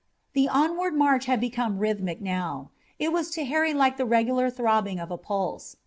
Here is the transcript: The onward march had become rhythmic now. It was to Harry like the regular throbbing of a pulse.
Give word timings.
The 0.33 0.49
onward 0.49 0.95
march 0.95 1.25
had 1.27 1.39
become 1.39 1.77
rhythmic 1.77 2.21
now. 2.23 2.71
It 2.97 3.13
was 3.13 3.29
to 3.37 3.45
Harry 3.45 3.71
like 3.75 3.97
the 3.97 4.05
regular 4.07 4.49
throbbing 4.49 4.99
of 4.99 5.11
a 5.11 5.17
pulse. 5.19 5.75